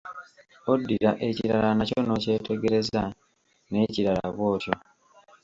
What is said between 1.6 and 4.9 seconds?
nakyo n'okyetegereza; n'ekirala bw'otyo.